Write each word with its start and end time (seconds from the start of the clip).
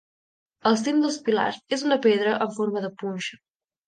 El 0.69 0.77
cim 0.83 1.01
dels 1.03 1.17
pilars 1.27 1.59
és 1.77 1.83
una 1.89 1.97
pedra 2.05 2.31
en 2.47 2.55
forma 2.57 2.83
de 2.87 2.91
punxa. 3.03 3.39